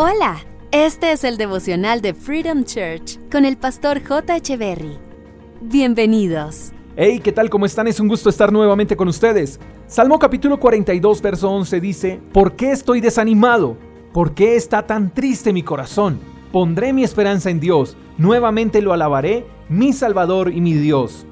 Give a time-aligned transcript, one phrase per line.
[0.00, 0.36] Hola,
[0.70, 4.38] este es el devocional de Freedom Church con el pastor J.
[4.56, 4.96] Berry.
[5.60, 6.70] Bienvenidos.
[6.94, 7.50] Hey, ¿qué tal?
[7.50, 7.88] ¿Cómo están?
[7.88, 9.58] Es un gusto estar nuevamente con ustedes.
[9.88, 13.76] Salmo capítulo 42, verso 11 dice, ¿Por qué estoy desanimado?
[14.12, 16.20] ¿Por qué está tan triste mi corazón?
[16.52, 21.26] Pondré mi esperanza en Dios, nuevamente lo alabaré, mi Salvador y mi Dios.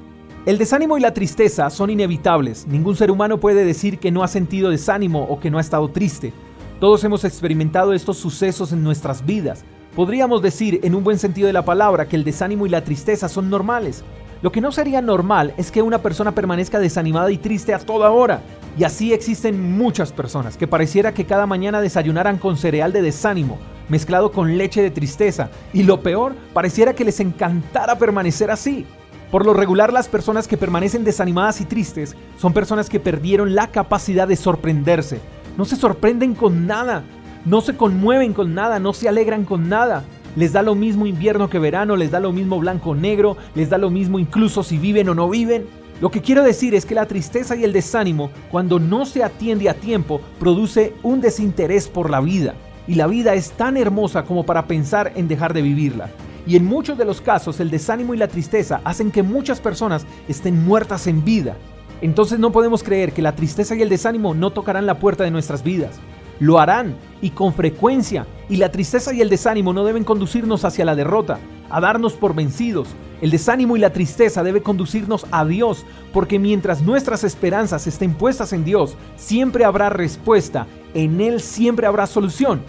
[0.45, 2.67] El desánimo y la tristeza son inevitables.
[2.67, 5.87] Ningún ser humano puede decir que no ha sentido desánimo o que no ha estado
[5.87, 6.33] triste.
[6.79, 9.63] Todos hemos experimentado estos sucesos en nuestras vidas.
[9.95, 13.27] Podríamos decir, en un buen sentido de la palabra, que el desánimo y la tristeza
[13.27, 14.03] son normales.
[14.43, 18.11] Lo que no sería normal es que una persona permanezca desanimada y triste a toda
[18.11, 18.41] hora.
[18.77, 23.57] Y así existen muchas personas que pareciera que cada mañana desayunaran con cereal de desánimo,
[23.89, 25.49] mezclado con leche de tristeza.
[25.73, 28.85] Y lo peor, pareciera que les encantara permanecer así.
[29.31, 33.71] Por lo regular, las personas que permanecen desanimadas y tristes son personas que perdieron la
[33.71, 35.19] capacidad de sorprenderse,
[35.57, 37.03] no se sorprenden con nada,
[37.43, 40.03] no se conmueven con nada, no se alegran con nada.
[40.35, 43.69] Les da lo mismo invierno que verano, les da lo mismo blanco o negro, les
[43.69, 45.65] da lo mismo incluso si viven o no viven.
[45.99, 49.67] Lo que quiero decir es que la tristeza y el desánimo, cuando no se atiende
[49.67, 52.53] a tiempo, produce un desinterés por la vida.
[52.87, 56.11] Y la vida es tan hermosa como para pensar en dejar de vivirla.
[56.45, 60.05] Y en muchos de los casos el desánimo y la tristeza hacen que muchas personas
[60.27, 61.57] estén muertas en vida.
[62.01, 65.31] Entonces no podemos creer que la tristeza y el desánimo no tocarán la puerta de
[65.31, 65.95] nuestras vidas.
[66.39, 68.27] Lo harán y con frecuencia.
[68.49, 71.39] Y la tristeza y el desánimo no deben conducirnos hacia la derrota,
[71.69, 72.89] a darnos por vencidos.
[73.21, 78.53] El desánimo y la tristeza deben conducirnos a Dios, porque mientras nuestras esperanzas estén puestas
[78.53, 82.61] en Dios, siempre habrá respuesta, en Él siempre habrá solución.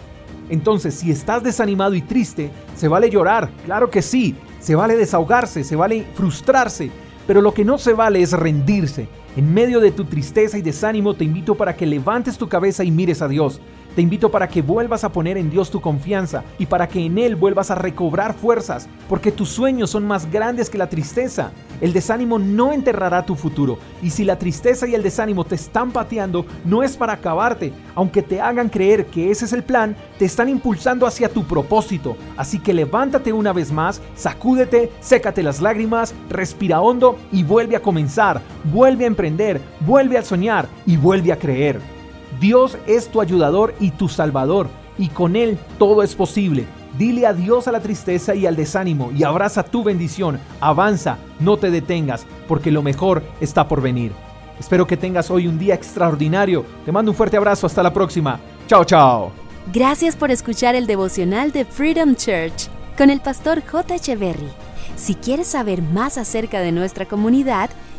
[0.49, 5.63] Entonces, si estás desanimado y triste, se vale llorar, claro que sí, se vale desahogarse,
[5.65, 6.91] se vale frustrarse,
[7.29, 9.07] pero lo que no se vale es rendirse.
[9.37, 12.91] En medio de tu tristeza y desánimo te invito para que levantes tu cabeza y
[12.91, 13.61] mires a Dios.
[13.99, 17.19] Te invito para que vuelvas a poner en Dios tu confianza y para que en
[17.19, 21.51] Él vuelvas a recobrar fuerzas, porque tus sueños son más grandes que la tristeza.
[21.81, 25.91] El desánimo no enterrará tu futuro, y si la tristeza y el desánimo te están
[25.91, 30.27] pateando, no es para acabarte, aunque te hagan creer que ese es el plan, te
[30.27, 32.17] están impulsando hacia tu propósito.
[32.37, 37.83] Así que levántate una vez más, sacúdete, sécate las lágrimas, respira hondo y vuelve a
[37.83, 41.98] comenzar, vuelve a emprender, vuelve a soñar y vuelve a creer.
[42.41, 46.67] Dios es tu ayudador y tu salvador, y con Él todo es posible.
[46.97, 50.41] Dile adiós a la tristeza y al desánimo y abraza tu bendición.
[50.61, 54.13] Avanza, no te detengas, porque lo mejor está por venir.
[54.59, 56.65] Espero que tengas hoy un día extraordinario.
[56.85, 57.67] Te mando un fuerte abrazo.
[57.67, 58.41] Hasta la próxima.
[58.67, 59.31] Chao, chao.
[59.73, 63.95] Gracias por escuchar el devocional de Freedom Church con el pastor J.
[63.95, 64.49] Echeverry.
[64.97, 67.71] Si quieres saber más acerca de nuestra comunidad,